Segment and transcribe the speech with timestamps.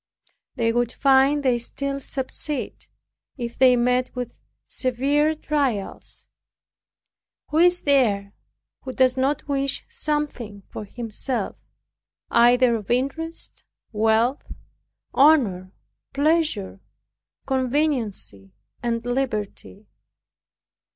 [0.55, 2.89] They would find they still subsist,
[3.37, 6.27] if they met with severe trials.
[7.49, 8.33] Who is there
[8.83, 11.55] who does not wish something for himself,
[12.31, 14.51] either of interest, wealth,
[15.13, 15.71] honor,
[16.13, 16.79] pleasure,
[17.45, 19.85] conveniency and liberty.